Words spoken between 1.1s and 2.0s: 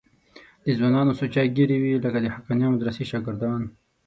سوچه ږیرې وې